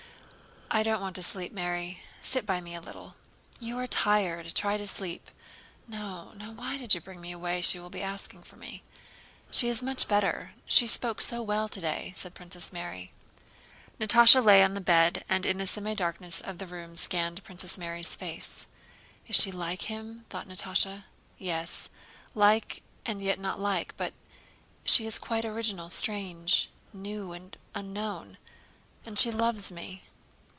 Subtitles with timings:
[0.73, 3.15] "I don't want to sleep, Mary, sit by me a little."
[3.59, 5.29] "You are tired—try to sleep."
[5.85, 6.51] "No, no.
[6.53, 7.59] Why did you bring me away?
[7.61, 8.81] She will be asking for me."
[9.51, 10.53] "She is much better.
[10.65, 13.11] She spoke so well today," said Princess Mary.
[13.99, 18.15] Natásha lay on the bed and in the semidarkness of the room scanned Princess Mary's
[18.15, 18.65] face.
[19.27, 21.03] "Is she like him?" thought Natásha.
[21.37, 21.89] "Yes,
[22.33, 23.93] like and yet not like.
[23.97, 24.13] But
[24.85, 28.37] she is quite original, strange, new, and unknown.
[29.05, 30.03] And she loves me.